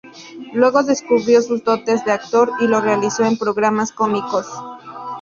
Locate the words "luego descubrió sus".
0.55-1.63